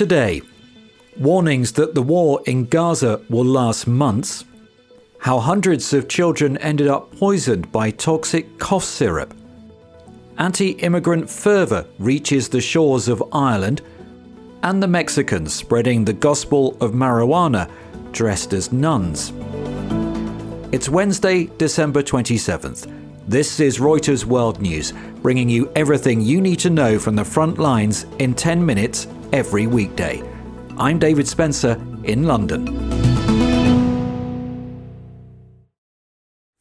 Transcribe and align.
today. 0.00 0.40
Warnings 1.18 1.72
that 1.72 1.94
the 1.94 2.00
war 2.00 2.40
in 2.46 2.64
Gaza 2.64 3.20
will 3.28 3.44
last 3.44 3.86
months. 3.86 4.46
How 5.18 5.38
hundreds 5.38 5.92
of 5.92 6.08
children 6.08 6.56
ended 6.56 6.88
up 6.88 7.14
poisoned 7.18 7.70
by 7.70 7.90
toxic 7.90 8.58
cough 8.58 8.84
syrup. 8.84 9.34
Anti 10.38 10.70
immigrant 10.86 11.28
fervour 11.28 11.84
reaches 11.98 12.48
the 12.48 12.62
shores 12.62 13.08
of 13.08 13.22
Ireland. 13.30 13.82
And 14.62 14.82
the 14.82 14.88
Mexicans 14.88 15.52
spreading 15.52 16.06
the 16.06 16.14
gospel 16.14 16.78
of 16.80 16.92
marijuana 16.92 17.70
dressed 18.10 18.54
as 18.54 18.72
nuns. 18.72 19.34
It's 20.72 20.88
Wednesday, 20.88 21.50
December 21.58 22.02
27th. 22.02 22.90
This 23.28 23.60
is 23.60 23.80
Reuters 23.80 24.24
World 24.24 24.62
News, 24.62 24.94
bringing 25.20 25.50
you 25.50 25.70
everything 25.76 26.22
you 26.22 26.40
need 26.40 26.58
to 26.60 26.70
know 26.70 26.98
from 26.98 27.16
the 27.16 27.24
front 27.26 27.58
lines 27.58 28.06
in 28.18 28.32
10 28.32 28.64
minutes 28.64 29.06
every 29.32 29.66
weekday. 29.66 30.22
I'm 30.78 30.98
David 30.98 31.28
Spencer 31.28 31.80
in 32.04 32.24
London. 32.24 32.90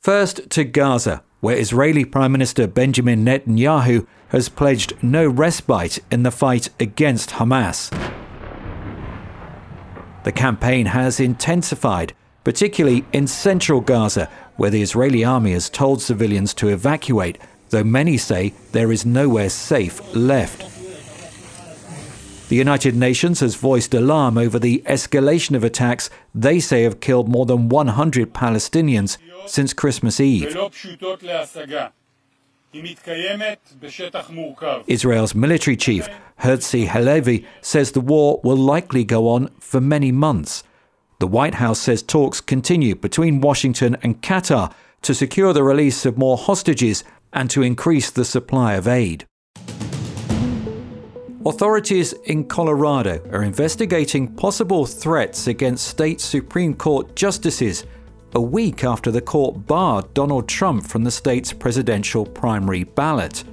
First 0.01 0.49
to 0.51 0.63
Gaza, 0.63 1.23
where 1.39 1.57
Israeli 1.57 2.05
Prime 2.05 2.31
Minister 2.31 2.67
Benjamin 2.67 3.23
Netanyahu 3.23 4.07
has 4.29 4.49
pledged 4.49 4.93
no 5.01 5.27
respite 5.27 5.99
in 6.11 6.23
the 6.23 6.31
fight 6.31 6.69
against 6.79 7.31
Hamas. 7.31 7.89
The 10.23 10.31
campaign 10.31 10.87
has 10.87 11.19
intensified, 11.19 12.13
particularly 12.43 13.05
in 13.13 13.27
central 13.27 13.81
Gaza, 13.81 14.29
where 14.57 14.69
the 14.69 14.81
Israeli 14.81 15.23
army 15.23 15.53
has 15.53 15.69
told 15.69 16.01
civilians 16.01 16.53
to 16.55 16.67
evacuate, 16.67 17.37
though 17.69 17.83
many 17.83 18.17
say 18.17 18.53
there 18.71 18.91
is 18.91 19.05
nowhere 19.05 19.49
safe 19.49 20.01
left. 20.15 20.68
The 22.49 22.55
United 22.55 22.95
Nations 22.95 23.41
has 23.41 23.53
voiced 23.53 23.93
alarm 23.93 24.35
over 24.35 24.57
the 24.57 24.81
escalation 24.87 25.55
of 25.55 25.63
attacks 25.63 26.09
they 26.33 26.59
say 26.59 26.81
have 26.81 26.99
killed 26.99 27.29
more 27.29 27.45
than 27.45 27.69
100 27.69 28.33
Palestinians 28.33 29.19
since 29.45 29.71
Christmas 29.71 30.19
Eve. 30.19 30.57
Israel's 34.87 35.35
military 35.35 35.77
chief, 35.77 36.09
Herzi 36.41 36.87
Halevi, 36.87 37.45
says 37.61 37.91
the 37.91 38.01
war 38.01 38.41
will 38.43 38.57
likely 38.57 39.03
go 39.03 39.29
on 39.29 39.49
for 39.59 39.79
many 39.79 40.11
months. 40.11 40.63
The 41.19 41.27
White 41.27 41.55
House 41.55 41.79
says 41.79 42.01
talks 42.01 42.41
continue 42.41 42.95
between 42.95 43.41
Washington 43.41 43.95
and 44.01 44.23
Qatar 44.23 44.73
to 45.03 45.13
secure 45.13 45.53
the 45.53 45.63
release 45.63 46.03
of 46.03 46.17
more 46.17 46.37
hostages 46.37 47.03
and 47.31 47.47
to 47.51 47.61
increase 47.61 48.09
the 48.09 48.25
supply 48.25 48.73
of 48.73 48.87
aid. 48.87 49.28
Authorities 51.49 52.13
in 52.25 52.45
Colorado 52.45 53.27
are 53.31 53.41
investigating 53.41 54.35
possible 54.35 54.85
threats 54.85 55.47
against 55.47 55.87
state 55.87 56.21
Supreme 56.21 56.75
Court 56.75 57.15
justices 57.15 57.85
a 58.35 58.39
week 58.41 58.83
after 58.83 59.09
the 59.09 59.19
court 59.19 59.65
barred 59.65 60.13
Donald 60.13 60.47
Trump 60.47 60.85
from 60.85 61.03
the 61.03 61.09
state's 61.09 61.51
presidential 61.51 62.23
primary 62.23 62.83
ballot. 62.83 63.43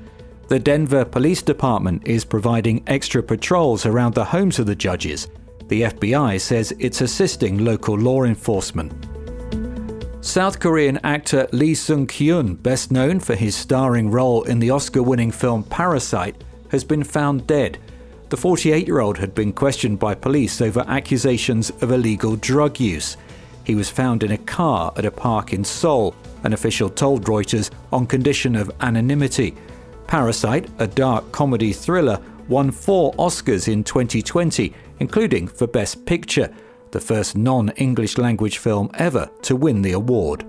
The 0.48 0.58
Denver 0.58 1.06
Police 1.06 1.40
Department 1.40 2.06
is 2.06 2.22
providing 2.22 2.84
extra 2.86 3.22
patrols 3.22 3.86
around 3.86 4.14
the 4.14 4.26
homes 4.26 4.58
of 4.58 4.66
the 4.66 4.76
judges 4.76 5.28
the 5.68 5.82
FBI 5.82 6.40
says 6.40 6.72
it's 6.78 7.00
assisting 7.00 7.64
local 7.64 7.98
law 7.98 8.24
enforcement. 8.24 8.92
South 10.20 10.60
Korean 10.60 11.00
actor 11.02 11.48
Lee 11.52 11.74
Sun-kyun, 11.74 12.62
best 12.62 12.92
known 12.92 13.20
for 13.20 13.34
his 13.34 13.56
starring 13.56 14.10
role 14.10 14.42
in 14.44 14.58
the 14.58 14.70
Oscar 14.70 15.02
winning 15.02 15.30
film 15.32 15.64
Parasite, 15.64 16.44
has 16.70 16.84
been 16.84 17.02
found 17.02 17.46
dead. 17.46 17.78
The 18.28 18.36
48 18.36 18.86
year 18.86 19.00
old 19.00 19.18
had 19.18 19.34
been 19.34 19.52
questioned 19.52 19.98
by 19.98 20.14
police 20.14 20.60
over 20.60 20.84
accusations 20.88 21.70
of 21.80 21.92
illegal 21.92 22.36
drug 22.36 22.80
use. 22.80 23.16
He 23.64 23.74
was 23.74 23.88
found 23.90 24.22
in 24.22 24.32
a 24.32 24.38
car 24.38 24.92
at 24.96 25.04
a 25.04 25.10
park 25.10 25.52
in 25.52 25.64
Seoul, 25.64 26.14
an 26.44 26.52
official 26.52 26.88
told 26.88 27.24
Reuters, 27.24 27.70
on 27.92 28.06
condition 28.06 28.56
of 28.56 28.70
anonymity. 28.80 29.54
Parasite, 30.06 30.68
a 30.78 30.86
dark 30.86 31.30
comedy 31.32 31.72
thriller, 31.72 32.20
won 32.48 32.70
four 32.70 33.12
Oscars 33.14 33.72
in 33.72 33.82
2020 33.82 34.72
including 34.98 35.46
for 35.46 35.66
Best 35.66 36.06
Picture, 36.06 36.52
the 36.92 37.00
first 37.00 37.36
non 37.36 37.70
English 37.70 38.18
language 38.18 38.58
film 38.58 38.90
ever 38.94 39.30
to 39.42 39.56
win 39.56 39.82
the 39.82 39.92
award. 39.92 40.44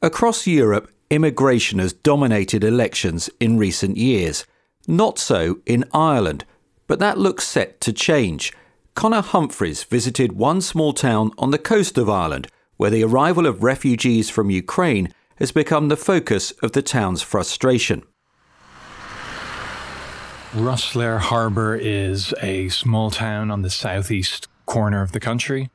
Across 0.00 0.46
Europe, 0.46 0.90
immigration 1.10 1.78
has 1.80 1.92
dominated 1.92 2.62
elections 2.64 3.28
in 3.40 3.58
recent 3.58 3.96
years. 3.96 4.46
Not 4.90 5.18
so 5.18 5.60
in 5.66 5.84
Ireland, 5.92 6.46
but 6.86 6.98
that 6.98 7.18
looks 7.18 7.46
set 7.46 7.78
to 7.82 7.92
change. 7.92 8.54
Conor 8.94 9.20
Humphreys 9.20 9.84
visited 9.84 10.32
one 10.32 10.62
small 10.62 10.94
town 10.94 11.30
on 11.36 11.50
the 11.50 11.58
coast 11.58 11.98
of 11.98 12.08
Ireland 12.08 12.48
where 12.78 12.88
the 12.88 13.04
arrival 13.04 13.46
of 13.46 13.62
refugees 13.62 14.30
from 14.30 14.50
Ukraine 14.50 15.12
has 15.36 15.52
become 15.52 15.88
the 15.88 15.96
focus 15.96 16.52
of 16.62 16.72
the 16.72 16.80
town's 16.80 17.20
frustration. 17.20 18.02
Rosslare 20.52 21.18
Harbour 21.18 21.76
is 21.76 22.32
a 22.40 22.70
small 22.70 23.10
town 23.10 23.50
on 23.50 23.60
the 23.60 23.68
southeast 23.68 24.48
corner 24.64 25.02
of 25.02 25.12
the 25.12 25.20
country. 25.20 25.68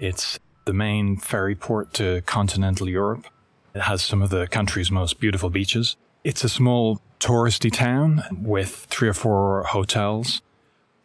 It's 0.00 0.40
the 0.64 0.72
main 0.72 1.16
ferry 1.16 1.54
port 1.54 1.94
to 1.94 2.22
continental 2.22 2.88
Europe. 2.88 3.26
It 3.72 3.82
has 3.82 4.02
some 4.02 4.20
of 4.20 4.30
the 4.30 4.48
country's 4.48 4.90
most 4.90 5.20
beautiful 5.20 5.48
beaches. 5.48 5.96
It's 6.24 6.42
a 6.42 6.48
small 6.48 7.00
touristy 7.20 7.72
town 7.72 8.22
with 8.42 8.86
three 8.90 9.08
or 9.08 9.14
four 9.14 9.62
hotels. 9.64 10.42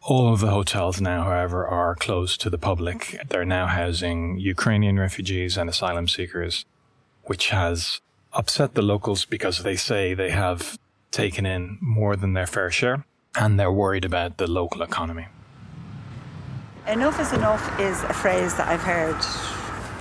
All 0.02 0.32
of 0.32 0.40
the 0.40 0.50
hotels 0.50 1.00
now, 1.00 1.22
however, 1.22 1.66
are 1.66 1.94
closed 1.94 2.40
to 2.42 2.50
the 2.50 2.58
public. 2.58 3.20
They're 3.28 3.44
now 3.44 3.66
housing 3.66 4.38
Ukrainian 4.38 4.98
refugees 4.98 5.56
and 5.56 5.70
asylum 5.70 6.08
seekers, 6.08 6.64
which 7.22 7.50
has 7.50 8.00
upset 8.32 8.74
the 8.74 8.82
locals 8.82 9.24
because 9.24 9.62
they 9.62 9.76
say 9.76 10.14
they 10.14 10.30
have 10.30 10.78
taken 11.12 11.46
in 11.46 11.78
more 11.80 12.16
than 12.16 12.32
their 12.32 12.46
fair 12.46 12.70
share, 12.70 13.06
and 13.36 13.58
they're 13.58 13.72
worried 13.72 14.04
about 14.04 14.36
the 14.36 14.50
local 14.50 14.82
economy. 14.82 15.28
Enough 16.88 17.20
is 17.20 17.32
enough 17.32 17.80
is 17.80 18.02
a 18.02 18.12
phrase 18.12 18.54
that 18.56 18.68
I've 18.68 18.82
heard 18.82 19.16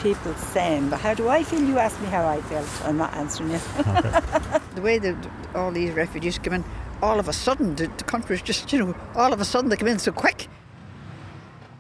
people 0.03 0.36
saying, 0.36 0.90
but 0.90 1.00
how 1.00 1.14
do 1.14 1.30
I 1.30 1.44
feel? 1.44 1.64
You 1.64 1.80
asked 1.80 2.00
me 2.02 2.08
how 2.08 2.28
I 2.28 2.41
felt. 2.41 2.68
I'm 2.84 2.97
not 2.97 3.14
answering 3.14 3.52
you. 3.52 3.59
Okay. 3.80 4.59
the 4.75 4.81
way 4.81 5.00
that 5.00 5.16
all 5.56 5.72
these 5.72 5.91
refugees 5.91 6.38
come 6.38 6.53
in, 6.53 6.66
all 7.02 7.19
of 7.19 7.30
a 7.30 7.34
sudden, 7.34 7.75
the, 7.75 7.88
the 7.88 8.03
country's 8.03 8.42
just, 8.42 8.72
you 8.74 8.80
know, 8.80 8.96
all 9.16 9.31
of 9.31 9.40
a 9.40 9.46
sudden 9.46 9.69
they 9.69 9.78
come 9.78 9.88
in 9.88 10.00
so 10.00 10.12
quick. 10.12 10.47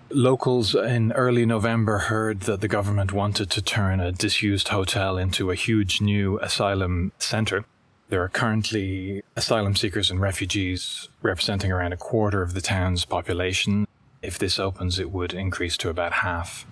Locals 0.09 0.73
in 0.73 1.11
early 1.13 1.45
November 1.45 1.97
heard 1.97 2.41
that 2.41 2.61
the 2.61 2.67
government 2.67 3.11
wanted 3.11 3.49
to 3.51 3.61
turn 3.61 3.99
a 3.99 4.11
disused 4.11 4.69
hotel 4.69 5.17
into 5.17 5.51
a 5.51 5.55
huge 5.55 5.99
new 5.99 6.39
asylum 6.39 7.11
centre. 7.19 7.65
There 8.09 8.21
are 8.21 8.29
currently 8.29 9.23
asylum 9.35 9.75
seekers 9.75 10.11
and 10.11 10.21
refugees 10.21 11.09
representing 11.21 11.71
around 11.71 11.93
a 11.93 11.97
quarter 11.97 12.41
of 12.41 12.53
the 12.53 12.61
town's 12.61 13.05
population. 13.05 13.87
If 14.21 14.37
this 14.37 14.59
opens, 14.59 14.99
it 14.99 15.11
would 15.11 15.33
increase 15.33 15.75
to 15.77 15.89
about 15.89 16.13
half. 16.13 16.65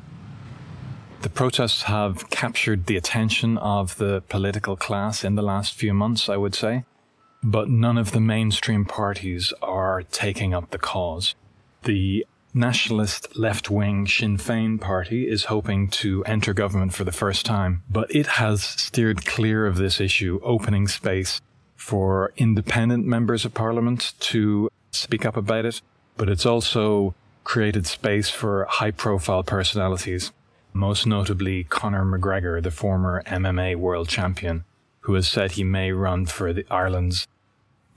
The 1.22 1.30
protests 1.30 1.84
have 1.84 2.32
captured 2.32 2.88
the 2.88 2.98
attention 2.98 3.60
of 3.60 3.98
the 3.98 4.24
political 4.28 4.76
class 4.76 5.24
in 5.24 5.36
the 5.36 5.44
last 5.44 5.76
few 5.76 5.94
months, 5.94 6.28
I 6.28 6.36
would 6.36 6.56
say, 6.56 6.84
but 7.44 7.70
none 7.70 8.00
of 8.00 8.12
the 8.12 8.20
mainstream 8.20 8.86
parties 8.86 9.54
are 9.62 10.02
taking 10.02 10.56
up 10.56 10.72
the 10.72 10.80
cause. 10.80 11.36
The 11.84 12.26
nationalist 12.56 13.38
left 13.38 13.70
wing 13.70 14.08
Sinn 14.08 14.38
Féin 14.38 14.82
party 14.82 15.30
is 15.30 15.46
hoping 15.46 15.90
to 15.90 16.24
enter 16.26 16.54
government 16.56 16.96
for 16.96 17.04
the 17.04 17.12
first 17.12 17.46
time, 17.46 17.84
but 17.88 18.14
it 18.14 18.26
has 18.26 18.64
steered 18.64 19.24
clear 19.24 19.68
of 19.68 19.78
this 19.78 20.02
issue, 20.02 20.40
opening 20.44 20.88
space 20.88 21.40
for 21.76 22.34
independent 22.36 23.06
members 23.06 23.46
of 23.46 23.54
parliament 23.54 24.14
to 24.20 24.70
speak 24.92 25.24
up 25.24 25.38
about 25.38 25.66
it. 25.66 25.82
But 26.18 26.30
it's 26.30 26.48
also 26.48 27.14
created 27.44 27.86
space 27.86 28.30
for 28.30 28.66
high 28.66 28.92
profile 28.92 29.44
personalities, 29.44 30.32
most 30.74 31.06
notably 31.06 31.64
Conor 31.64 32.06
McGregor, 32.06 32.62
the 32.62 32.72
former 32.72 33.24
MMA 33.26 33.76
world 33.76 34.10
champion, 34.10 34.64
who 35.02 35.14
has 35.16 35.28
said 35.28 35.52
he 35.52 35.64
may 35.64 35.92
run 35.92 36.26
for 36.26 36.54
the 36.54 36.66
Ireland's 36.70 37.28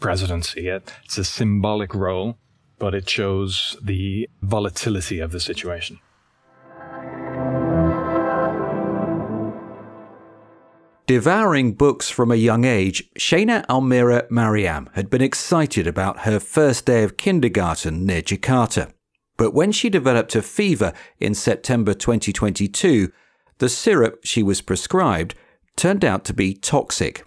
presidency. 0.00 0.68
It's 0.68 1.18
a 1.18 1.24
symbolic 1.24 1.94
role 1.94 2.36
but 2.78 2.94
it 2.94 3.08
shows 3.08 3.76
the 3.82 4.28
volatility 4.42 5.18
of 5.18 5.32
the 5.32 5.40
situation. 5.40 6.00
Devouring 11.06 11.74
books 11.74 12.08
from 12.08 12.30
a 12.30 12.36
young 12.36 12.64
age, 12.64 13.10
Shayna 13.18 13.64
Almira 13.68 14.26
Mariam 14.30 14.88
had 14.94 15.10
been 15.10 15.20
excited 15.20 15.86
about 15.86 16.20
her 16.20 16.40
first 16.40 16.86
day 16.86 17.02
of 17.02 17.18
kindergarten 17.18 18.06
near 18.06 18.22
Jakarta. 18.22 18.90
But 19.36 19.54
when 19.54 19.72
she 19.72 19.88
developed 19.88 20.34
a 20.36 20.42
fever 20.42 20.92
in 21.18 21.34
September 21.34 21.94
2022, 21.94 23.10
the 23.58 23.68
syrup 23.68 24.20
she 24.24 24.42
was 24.42 24.60
prescribed 24.60 25.34
turned 25.76 26.04
out 26.04 26.24
to 26.24 26.34
be 26.34 26.54
toxic. 26.54 27.24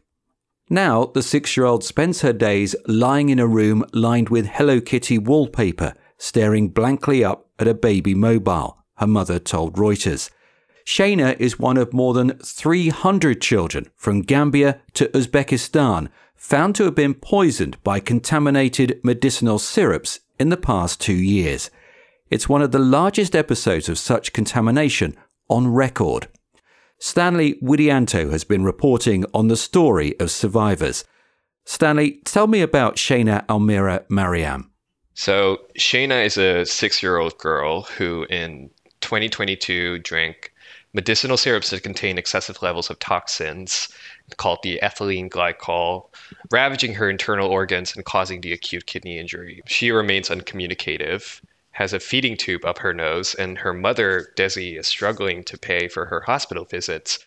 Now, 0.70 1.06
the 1.06 1.24
six 1.24 1.56
year 1.56 1.66
old 1.66 1.84
spends 1.84 2.22
her 2.22 2.34
days 2.34 2.76
lying 2.88 3.30
in 3.30 3.40
a 3.40 3.48
room 3.48 3.86
lined 3.94 4.30
with 4.30 4.48
Hello 4.48 4.82
Kitty 4.82 5.18
wallpaper, 5.18 5.94
staring 6.18 6.70
blankly 6.70 7.24
up 7.24 7.48
at 7.60 7.68
a 7.68 7.74
baby 7.74 8.14
mobile, 8.14 8.78
her 8.96 9.08
mother 9.08 9.40
told 9.40 9.76
Reuters. 9.76 10.30
Shayna 10.86 11.38
is 11.40 11.60
one 11.60 11.78
of 11.78 11.94
more 11.94 12.14
than 12.14 12.38
300 12.38 13.42
children 13.42 13.90
from 13.96 14.22
Gambia 14.22 14.80
to 14.94 15.10
Uzbekistan 15.10 16.10
found 16.36 16.76
to 16.76 16.84
have 16.84 16.96
been 16.96 17.14
poisoned 17.14 17.82
by 17.84 18.00
contaminated 18.00 19.00
medicinal 19.04 19.60
syrups 19.60 20.22
in 20.40 20.50
the 20.50 20.58
past 20.58 21.02
two 21.02 21.14
years. 21.14 21.70
It's 22.30 22.50
one 22.50 22.62
of 22.62 22.72
the 22.72 22.80
largest 22.80 23.36
episodes 23.36 23.88
of 23.88 23.98
such 23.98 24.34
contamination 24.34 25.16
on 25.50 25.68
record. 25.68 26.28
Stanley 27.00 27.56
Widianto 27.62 28.32
has 28.32 28.44
been 28.44 28.64
reporting 28.64 29.24
on 29.34 29.48
the 29.48 29.56
story 29.56 30.20
of 30.20 30.32
survivors. 30.32 31.06
Stanley, 31.66 32.20
tell 32.26 32.48
me 32.48 32.62
about 32.62 32.96
Shayna 32.96 33.46
Almira 33.48 34.04
Mariam. 34.10 34.72
So, 35.14 35.60
Shayna 35.80 36.26
is 36.26 36.38
a 36.38 36.66
six 36.66 37.02
year 37.02 37.18
old 37.18 37.38
girl 37.38 37.84
who 37.84 38.26
in 38.30 38.70
2022 39.02 40.00
drank 40.00 40.52
medicinal 40.94 41.38
syrups 41.38 41.70
that 41.70 41.84
contain 41.84 42.18
excessive 42.18 42.62
levels 42.62 42.90
of 42.90 43.00
toxins 43.00 43.90
called 44.38 44.60
the 44.64 44.80
ethylene 44.84 45.30
glycol, 45.30 46.10
ravaging 46.52 46.94
her 46.94 47.10
internal 47.10 47.50
organs 47.50 47.96
and 47.96 48.04
causing 48.06 48.42
the 48.42 48.52
acute 48.54 48.86
kidney 48.86 49.18
injury. 49.18 49.62
She 49.68 49.92
remains 49.92 50.30
uncommunicative 50.30 51.42
has 51.78 51.94
a 51.94 52.00
feeding 52.00 52.36
tube 52.36 52.66
up 52.66 52.80
her 52.80 52.92
nose, 52.92 53.36
and 53.36 53.60
her 53.60 53.72
mother, 53.72 54.34
Desi, 54.36 54.80
is 54.80 54.88
struggling 54.88 55.44
to 55.44 55.60
pay 55.60 55.88
for 55.88 56.06
her 56.06 56.22
hospital 56.22 56.66
visits. 56.66 57.20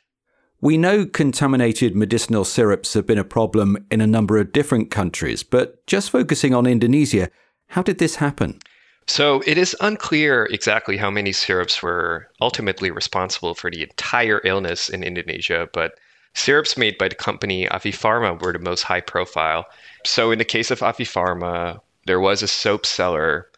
We 0.61 0.76
know 0.76 1.06
contaminated 1.06 1.94
medicinal 1.94 2.44
syrups 2.44 2.94
have 2.94 3.06
been 3.06 3.17
a 3.17 3.23
problem 3.23 3.87
in 3.93 4.00
a 4.00 4.08
number 4.08 4.38
of 4.38 4.50
different 4.50 4.91
countries, 4.91 5.44
but 5.44 5.87
just 5.87 6.11
focusing 6.11 6.52
on 6.52 6.67
Indonesia, 6.67 7.31
how 7.69 7.82
did 7.82 7.99
this 7.99 8.17
happen? 8.17 8.58
So 9.06 9.41
it 9.47 9.56
is 9.56 9.76
unclear 9.81 10.47
exactly 10.47 10.97
how 10.97 11.11
many 11.11 11.31
syrups 11.31 11.81
were 11.81 12.26
ultimately 12.41 12.91
responsible 12.91 13.55
for 13.55 13.70
the 13.70 13.85
entire 13.85 14.41
illness 14.44 14.88
in 14.88 15.05
Indonesia, 15.05 15.69
but 15.73 15.93
syrups 16.35 16.76
made 16.76 16.99
by 16.99 17.06
the 17.06 17.14
company 17.14 17.67
Afi 17.67 17.93
Farma 17.93 18.43
were 18.43 18.52
the 18.52 18.58
most 18.58 18.82
high 18.82 19.00
profile. 19.00 19.64
So 20.05 20.32
in 20.32 20.38
the 20.38 20.44
case 20.44 20.73
of 20.73 20.81
Afi 20.81 21.06
Farma, 21.06 21.79
there 22.06 22.19
was 22.19 22.43
a 22.43 22.49
soap 22.49 22.85
seller 22.85 23.50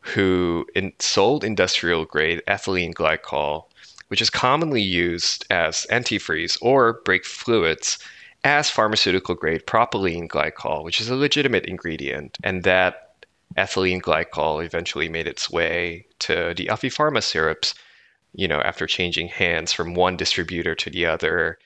who 0.00 0.66
in, 0.74 0.92
sold 0.98 1.44
industrial 1.44 2.04
grade 2.04 2.42
ethylene 2.46 2.94
glycol, 2.94 3.64
which 4.08 4.22
is 4.22 4.30
commonly 4.30 4.82
used 4.82 5.44
as 5.50 5.86
antifreeze 5.90 6.56
or 6.62 6.94
brake 7.04 7.24
fluids, 7.24 7.98
as 8.44 8.70
pharmaceutical 8.70 9.34
grade 9.34 9.66
propylene 9.66 10.28
glycol, 10.28 10.84
which 10.84 11.00
is 11.00 11.08
a 11.08 11.16
legitimate 11.16 11.66
ingredient. 11.66 12.38
And 12.44 12.62
that 12.64 13.26
ethylene 13.56 14.00
glycol 14.00 14.64
eventually 14.64 15.08
made 15.08 15.26
its 15.26 15.50
way 15.50 16.06
to 16.20 16.54
the 16.56 16.66
Afi 16.66 16.90
Farma 16.90 17.22
syrups, 17.22 17.74
you 18.34 18.46
know, 18.46 18.60
after 18.60 18.86
changing 18.86 19.28
hands 19.28 19.72
from 19.72 19.94
one 19.94 20.16
distributor 20.16 20.74
to 20.76 20.90
the 20.90 21.06
other. 21.06 21.58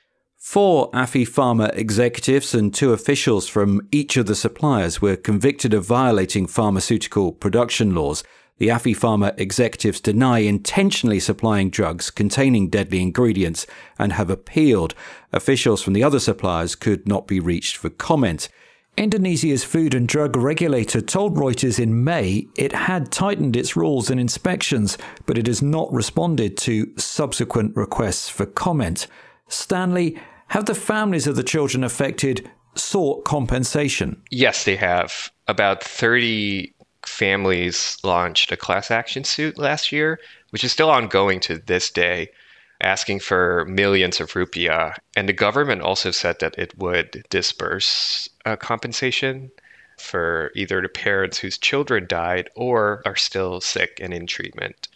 Four 0.44 0.90
Afi 0.90 1.22
Farma 1.26 1.74
executives 1.78 2.52
and 2.52 2.74
two 2.74 2.92
officials 2.92 3.46
from 3.46 3.80
each 3.92 4.16
of 4.16 4.26
the 4.26 4.34
suppliers 4.34 5.00
were 5.00 5.14
convicted 5.14 5.72
of 5.72 5.86
violating 5.86 6.48
pharmaceutical 6.48 7.30
production 7.30 7.94
laws. 7.94 8.24
The 8.58 8.66
Afi 8.66 8.94
Farma 8.94 9.38
executives 9.38 10.00
deny 10.00 10.40
intentionally 10.40 11.20
supplying 11.20 11.70
drugs 11.70 12.10
containing 12.10 12.70
deadly 12.70 13.00
ingredients 13.00 13.68
and 14.00 14.14
have 14.14 14.30
appealed. 14.30 14.96
Officials 15.32 15.80
from 15.80 15.92
the 15.92 16.02
other 16.02 16.18
suppliers 16.18 16.74
could 16.74 17.06
not 17.06 17.28
be 17.28 17.38
reached 17.38 17.76
for 17.76 17.88
comment. 17.88 18.48
Indonesia's 18.96 19.62
food 19.62 19.94
and 19.94 20.08
drug 20.08 20.36
regulator 20.36 21.00
told 21.00 21.36
Reuters 21.36 21.78
in 21.78 22.02
May 22.02 22.48
it 22.56 22.72
had 22.72 23.12
tightened 23.12 23.56
its 23.56 23.76
rules 23.76 24.10
and 24.10 24.20
inspections, 24.20 24.98
but 25.24 25.38
it 25.38 25.46
has 25.46 25.62
not 25.62 25.90
responded 25.92 26.58
to 26.58 26.92
subsequent 26.98 27.76
requests 27.76 28.28
for 28.28 28.44
comment. 28.44 29.06
Stanley, 29.48 30.18
have 30.52 30.66
the 30.66 30.74
families 30.74 31.26
of 31.26 31.34
the 31.34 31.42
children 31.42 31.82
affected 31.82 32.46
sought 32.74 33.24
compensation? 33.24 34.22
Yes, 34.30 34.64
they 34.64 34.76
have. 34.76 35.32
About 35.48 35.82
30 35.82 36.74
families 37.06 37.96
launched 38.04 38.52
a 38.52 38.56
class 38.58 38.90
action 38.90 39.24
suit 39.24 39.56
last 39.56 39.90
year, 39.90 40.20
which 40.50 40.62
is 40.62 40.70
still 40.70 40.90
ongoing 40.90 41.40
to 41.40 41.56
this 41.56 41.90
day, 41.90 42.28
asking 42.82 43.20
for 43.20 43.64
millions 43.64 44.20
of 44.20 44.32
rupiah. 44.32 44.94
And 45.16 45.26
the 45.26 45.32
government 45.32 45.80
also 45.80 46.10
said 46.10 46.36
that 46.40 46.58
it 46.58 46.76
would 46.76 47.24
disburse 47.30 48.28
a 48.44 48.54
compensation 48.58 49.50
for 49.98 50.52
either 50.54 50.82
the 50.82 50.90
parents 50.90 51.38
whose 51.38 51.56
children 51.56 52.06
died 52.06 52.50
or 52.56 53.00
are 53.06 53.16
still 53.16 53.62
sick 53.62 54.00
and 54.02 54.12
in 54.12 54.26
treatment. 54.26 54.88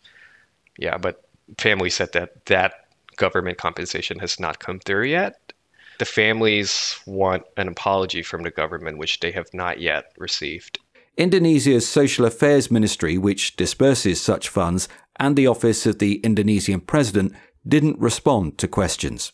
Yeah, 0.78 0.98
but 0.98 1.24
family 1.56 1.88
said 1.88 2.12
that 2.12 2.44
that 2.44 2.85
government 3.16 3.58
compensation 3.58 4.18
has 4.18 4.38
not 4.38 4.58
come 4.58 4.78
through 4.80 5.06
yet. 5.06 5.52
The 5.98 6.04
families 6.04 6.98
want 7.06 7.44
an 7.56 7.68
apology 7.68 8.22
from 8.22 8.42
the 8.42 8.50
government, 8.50 8.98
which 8.98 9.20
they 9.20 9.30
have 9.32 9.52
not 9.54 9.80
yet 9.80 10.12
received. 10.18 10.78
Indonesia's 11.16 11.88
Social 11.88 12.26
Affairs 12.26 12.70
Ministry, 12.70 13.16
which 13.16 13.56
disperses 13.56 14.20
such 14.20 14.50
funds, 14.50 14.88
and 15.18 15.34
the 15.34 15.46
Office 15.46 15.86
of 15.86 15.98
the 15.98 16.16
Indonesian 16.16 16.80
President 16.80 17.32
didn't 17.66 17.98
respond 17.98 18.58
to 18.58 18.68
questions. 18.68 19.32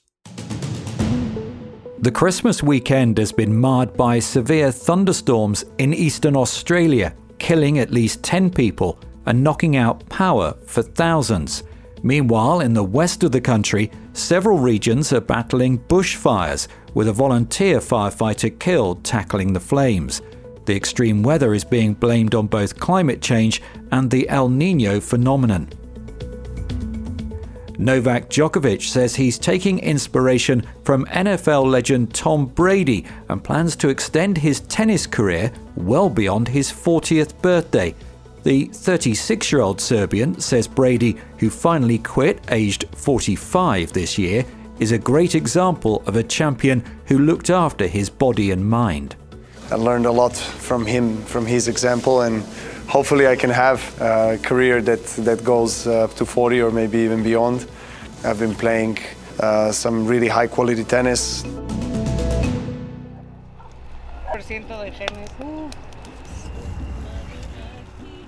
The 1.98 2.12
Christmas 2.12 2.62
weekend 2.62 3.18
has 3.18 3.32
been 3.32 3.60
marred 3.60 3.96
by 3.96 4.18
severe 4.20 4.70
thunderstorms 4.72 5.64
in 5.78 5.92
eastern 5.92 6.36
Australia, 6.36 7.14
killing 7.38 7.78
at 7.78 7.90
least 7.90 8.22
10 8.22 8.50
people 8.50 8.98
and 9.26 9.42
knocking 9.42 9.76
out 9.76 10.08
power 10.08 10.56
for 10.66 10.82
thousands. 10.82 11.62
Meanwhile, 12.02 12.60
in 12.60 12.74
the 12.74 12.82
west 12.82 13.22
of 13.22 13.32
the 13.32 13.40
country, 13.40 13.90
several 14.12 14.58
regions 14.58 15.12
are 15.12 15.20
battling 15.20 15.78
bushfires, 15.78 16.68
with 16.94 17.08
a 17.08 17.12
volunteer 17.12 17.78
firefighter 17.78 18.58
killed 18.58 19.04
tackling 19.04 19.52
the 19.52 19.60
flames. 19.60 20.20
The 20.64 20.76
extreme 20.76 21.22
weather 21.22 21.54
is 21.54 21.64
being 21.64 21.94
blamed 21.94 22.34
on 22.34 22.46
both 22.46 22.78
climate 22.78 23.20
change 23.20 23.62
and 23.90 24.10
the 24.10 24.28
El 24.28 24.48
Nino 24.48 25.00
phenomenon. 25.00 25.68
Novak 27.78 28.28
Djokovic 28.28 28.82
says 28.82 29.16
he's 29.16 29.38
taking 29.38 29.78
inspiration 29.80 30.62
from 30.84 31.04
NFL 31.06 31.68
legend 31.68 32.14
Tom 32.14 32.46
Brady 32.46 33.06
and 33.28 33.42
plans 33.42 33.74
to 33.76 33.88
extend 33.88 34.38
his 34.38 34.60
tennis 34.60 35.06
career 35.06 35.52
well 35.74 36.08
beyond 36.08 36.46
his 36.46 36.70
40th 36.70 37.40
birthday. 37.42 37.94
The 38.44 38.64
36 38.64 39.52
year 39.52 39.60
old 39.60 39.80
Serbian 39.80 40.40
says 40.40 40.66
Brady, 40.66 41.16
who 41.38 41.48
finally 41.48 41.98
quit 41.98 42.40
aged 42.50 42.86
45 42.96 43.92
this 43.92 44.18
year, 44.18 44.44
is 44.80 44.90
a 44.90 44.98
great 44.98 45.36
example 45.36 46.02
of 46.06 46.16
a 46.16 46.24
champion 46.24 46.82
who 47.06 47.18
looked 47.18 47.50
after 47.50 47.86
his 47.86 48.10
body 48.10 48.50
and 48.50 48.68
mind. 48.68 49.14
I 49.70 49.76
learned 49.76 50.06
a 50.06 50.10
lot 50.10 50.36
from 50.36 50.84
him, 50.84 51.22
from 51.24 51.46
his 51.46 51.68
example, 51.68 52.22
and 52.22 52.42
hopefully 52.88 53.28
I 53.28 53.36
can 53.36 53.50
have 53.50 53.80
a 54.00 54.38
career 54.42 54.82
that, 54.82 55.04
that 55.24 55.44
goes 55.44 55.86
up 55.86 56.14
to 56.14 56.26
40 56.26 56.62
or 56.62 56.72
maybe 56.72 56.98
even 56.98 57.22
beyond. 57.22 57.68
I've 58.24 58.40
been 58.40 58.56
playing 58.56 58.98
uh, 59.38 59.70
some 59.70 60.04
really 60.04 60.28
high 60.28 60.48
quality 60.48 60.82
tennis. 60.82 61.44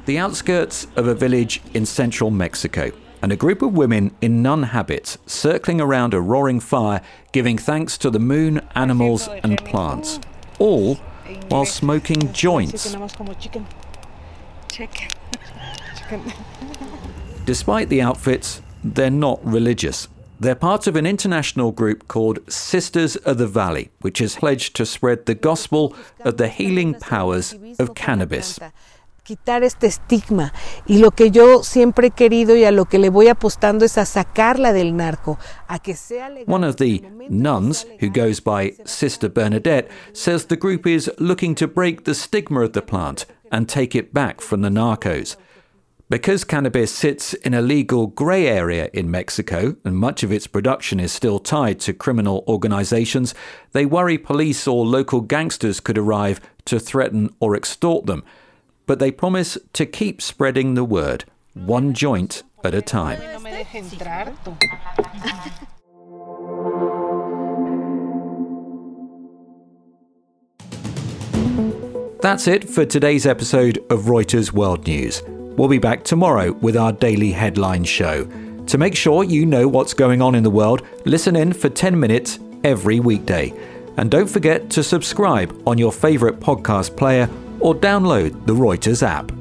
The 0.06 0.18
outskirts 0.18 0.86
of 0.96 1.06
a 1.06 1.14
village 1.14 1.62
in 1.72 1.86
central 1.86 2.30
Mexico, 2.30 2.92
and 3.22 3.32
a 3.32 3.36
group 3.36 3.62
of 3.62 3.72
women 3.72 4.14
in 4.20 4.42
nun 4.42 4.64
habits 4.64 5.16
circling 5.26 5.80
around 5.80 6.12
a 6.12 6.20
roaring 6.20 6.60
fire, 6.60 7.00
giving 7.32 7.56
thanks 7.56 7.96
to 7.96 8.10
the 8.10 8.18
moon, 8.18 8.60
animals, 8.74 9.28
and 9.42 9.58
plants, 9.64 10.20
all 10.58 10.96
while 11.48 11.64
smoking 11.64 12.32
joints. 12.32 12.94
Despite 17.46 17.88
the 17.88 18.02
outfits, 18.02 18.60
they're 18.82 19.10
not 19.10 19.44
religious. 19.44 20.08
They're 20.38 20.54
part 20.54 20.86
of 20.86 20.96
an 20.96 21.06
international 21.06 21.72
group 21.72 22.08
called 22.08 22.40
Sisters 22.52 23.16
of 23.16 23.38
the 23.38 23.46
Valley, 23.46 23.90
which 24.00 24.18
has 24.18 24.34
pledged 24.36 24.76
to 24.76 24.84
spread 24.84 25.24
the 25.24 25.34
gospel 25.34 25.96
of 26.20 26.36
the 26.36 26.48
healing 26.48 26.94
powers 26.94 27.54
of 27.78 27.94
cannabis. 27.94 28.58
Quitar 29.24 29.64
este 29.64 29.86
estigma 29.86 30.52
y 30.86 30.98
lo 30.98 31.10
que 31.10 31.30
yo 31.30 31.62
siempre 31.62 32.08
he 32.08 32.10
querido 32.10 32.56
y 32.56 32.64
a 32.64 32.70
lo 32.70 32.84
que 32.84 32.98
le 32.98 33.08
voy 33.08 33.28
apostando 33.28 33.86
es 33.86 33.96
a 33.96 34.04
sacarla 34.04 34.72
del 34.74 34.94
narco, 34.94 35.38
a 35.66 35.78
que 35.78 35.96
sea 35.96 36.28
legal. 36.28 36.54
One 36.54 36.68
of 36.68 36.76
the 36.76 37.02
nuns, 37.30 37.86
who 38.00 38.10
goes 38.10 38.40
by 38.40 38.74
Sister 38.84 39.30
Bernadette, 39.30 39.90
says 40.12 40.46
the 40.46 40.56
group 40.56 40.86
is 40.86 41.10
looking 41.18 41.54
to 41.56 41.66
break 41.66 42.04
the 42.04 42.14
stigma 42.14 42.60
of 42.60 42.72
the 42.72 42.82
plant 42.82 43.24
and 43.50 43.66
take 43.66 43.98
it 43.98 44.12
back 44.12 44.42
from 44.42 44.60
the 44.60 44.68
narcos. 44.68 45.36
Because 46.10 46.44
cannabis 46.44 46.92
sits 46.92 47.32
in 47.32 47.54
a 47.54 47.62
legal 47.62 48.08
grey 48.08 48.46
area 48.46 48.90
in 48.92 49.10
Mexico 49.10 49.74
and 49.86 49.96
much 49.96 50.22
of 50.22 50.30
its 50.30 50.46
production 50.46 51.00
is 51.00 51.12
still 51.12 51.38
tied 51.38 51.80
to 51.80 51.94
criminal 51.94 52.44
organizations, 52.46 53.34
they 53.72 53.86
worry 53.86 54.18
police 54.18 54.68
or 54.68 54.84
local 54.84 55.22
gangsters 55.22 55.80
could 55.80 55.96
arrive 55.96 56.42
to 56.66 56.78
threaten 56.78 57.30
or 57.40 57.56
extort 57.56 58.04
them. 58.04 58.22
But 58.86 58.98
they 58.98 59.10
promise 59.10 59.56
to 59.72 59.86
keep 59.86 60.20
spreading 60.20 60.74
the 60.74 60.84
word, 60.84 61.24
one 61.54 61.94
joint 61.94 62.42
at 62.62 62.74
a 62.74 62.82
time. 62.82 63.20
That's 72.20 72.48
it 72.48 72.68
for 72.68 72.86
today's 72.86 73.26
episode 73.26 73.78
of 73.90 74.04
Reuters 74.04 74.52
World 74.52 74.86
News. 74.86 75.22
We'll 75.26 75.68
be 75.68 75.78
back 75.78 76.04
tomorrow 76.04 76.52
with 76.52 76.76
our 76.76 76.92
daily 76.92 77.32
headline 77.32 77.84
show. 77.84 78.24
To 78.66 78.78
make 78.78 78.96
sure 78.96 79.24
you 79.24 79.44
know 79.44 79.68
what's 79.68 79.92
going 79.92 80.22
on 80.22 80.34
in 80.34 80.42
the 80.42 80.50
world, 80.50 80.82
listen 81.04 81.36
in 81.36 81.52
for 81.52 81.68
10 81.68 82.00
minutes 82.00 82.38
every 82.64 82.98
weekday. 82.98 83.52
And 83.98 84.10
don't 84.10 84.26
forget 84.26 84.70
to 84.70 84.82
subscribe 84.82 85.62
on 85.66 85.78
your 85.78 85.92
favourite 85.92 86.40
podcast 86.40 86.96
player 86.96 87.28
or 87.64 87.74
download 87.74 88.44
the 88.46 88.54
Reuters 88.54 89.02
app. 89.02 89.32